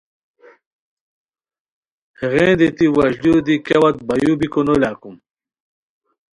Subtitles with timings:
[2.19, 5.15] ہیغین دیتی وشلیو دی کیا وت بایو بیکو نو لاکوم